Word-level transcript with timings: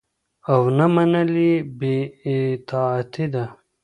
او 0.51 0.61
نه 0.77 0.85
منل 0.93 1.29
يي 1.45 1.53
بي 1.79 1.95
اطاعتي 2.31 3.25
ده 3.33 3.45